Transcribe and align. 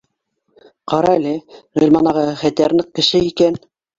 Ҡарәле, 0.93 1.33
Ғилман 1.83 2.11
ағаһы 2.13 2.33
хәтәр 2.45 2.75
ныҡ 2.79 2.91
кеше 3.01 3.25
икән 3.31 3.63